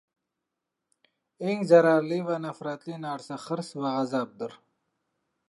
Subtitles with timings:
[1.51, 4.59] Eng zararli va nafratli narsa hirs va g‘azabdir.